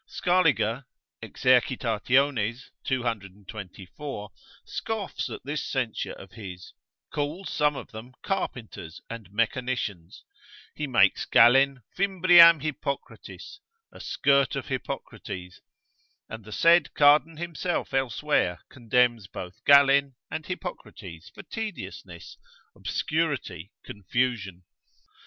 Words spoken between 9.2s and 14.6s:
mechanicians, he makes Galen fimbriam Hippocratis, a skirt